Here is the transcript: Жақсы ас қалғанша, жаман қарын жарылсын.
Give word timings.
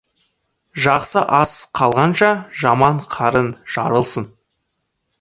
Жақсы 0.85 1.21
ас 1.41 1.53
қалғанша, 1.81 2.33
жаман 2.65 3.05
қарын 3.15 3.55
жарылсын. 3.77 4.31